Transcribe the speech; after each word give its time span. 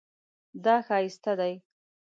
دا 0.63 0.75
ښایسته 0.87 1.33
دی 1.39 1.53